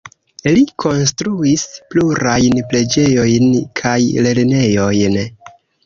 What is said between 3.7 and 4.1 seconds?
kaj